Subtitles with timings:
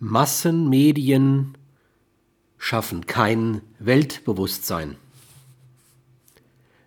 [0.00, 1.58] Massenmedien
[2.56, 4.96] schaffen kein Weltbewusstsein.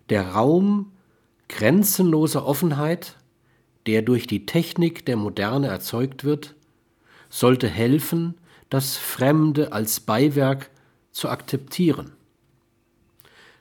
[0.08, 0.92] Der Raum
[1.48, 3.18] grenzenloser Offenheit,
[3.84, 6.54] der durch die Technik der Moderne erzeugt wird,
[7.28, 8.34] sollte helfen,
[8.70, 10.70] das Fremde als Beiwerk
[11.10, 12.12] zu akzeptieren.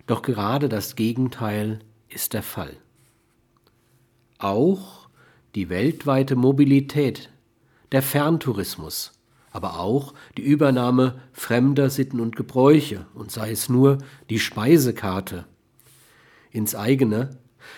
[0.08, 2.78] Doch gerade das Gegenteil ist der Fall.
[4.38, 5.10] Auch
[5.56, 7.30] die weltweite Mobilität,
[7.92, 9.12] der Ferntourismus,
[9.52, 15.46] aber auch die Übernahme fremder Sitten und Gebräuche, und sei es nur die Speisekarte,
[16.52, 17.38] ins eigene,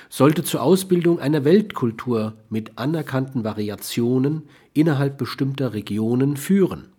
[0.09, 6.90] sollte zur Ausbildung einer Weltkultur mit anerkannten Variationen innerhalb bestimmter Regionen führen.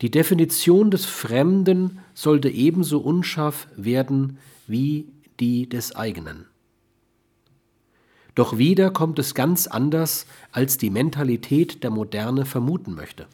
[0.00, 6.49] Die Definition des Fremden sollte ebenso unscharf werden wie die des eigenen.
[8.34, 13.26] Doch wieder kommt es ganz anders, als die Mentalität der Moderne vermuten möchte.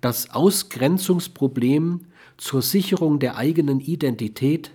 [0.00, 2.06] Das Ausgrenzungsproblem
[2.36, 4.70] zur Sicherung der eigenen Identität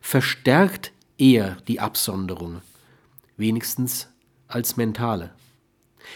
[0.00, 2.62] verstärkt eher die Absonderung,
[3.36, 4.08] wenigstens
[4.48, 5.30] als mentale.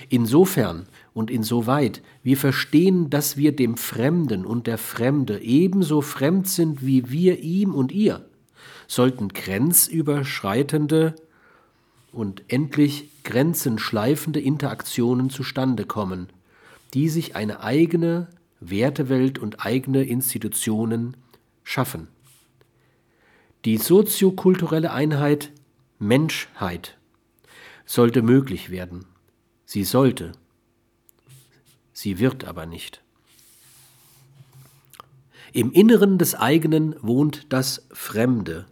[0.08, 6.84] Insofern und insoweit wir verstehen, dass wir dem Fremden und der Fremde ebenso fremd sind
[6.86, 8.24] wie wir ihm und ihr,
[8.86, 11.14] sollten grenzüberschreitende
[12.12, 16.28] und endlich grenzenschleifende Interaktionen zustande kommen,
[16.94, 18.28] die sich eine eigene
[18.60, 21.16] Wertewelt und eigene Institutionen
[21.62, 22.08] schaffen.
[23.64, 25.52] Die soziokulturelle Einheit
[25.98, 26.96] Menschheit
[27.84, 29.04] sollte möglich werden.
[29.66, 30.32] Sie sollte.
[31.92, 33.02] Sie wird aber nicht.
[35.52, 38.66] Im Inneren des eigenen wohnt das Fremde,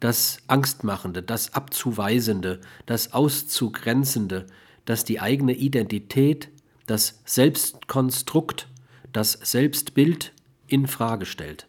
[0.00, 4.46] das Angstmachende, das Abzuweisende, das Auszugrenzende,
[4.84, 6.50] das die eigene Identität,
[6.86, 8.68] das Selbstkonstrukt,
[9.12, 10.32] das Selbstbild
[10.66, 11.66] in Frage stellt.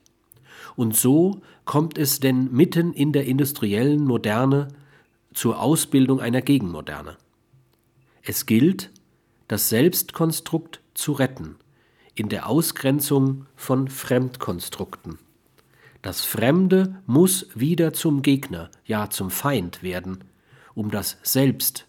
[0.76, 4.70] Und so kommt es denn mitten in der industriellen Moderne
[5.34, 7.18] zur Ausbildung einer Gegenmoderne.
[8.22, 8.92] Es gilt,
[9.48, 11.56] das Selbstkonstrukt zu retten
[12.16, 15.20] in der Ausgrenzung von Fremdkonstrukten.
[16.02, 20.24] Das Fremde muss wieder zum Gegner, ja zum Feind werden,
[20.74, 21.86] um das Selbst,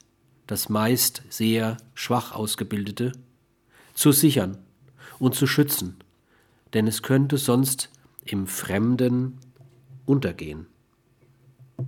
[0.49, 3.13] das meist sehr schwach ausgebildete,
[3.95, 4.59] zu sichern
[5.21, 5.97] und zu schützen,
[6.73, 7.89] denn es könnte sonst
[8.25, 9.39] im Fremden
[10.07, 10.67] untergehen.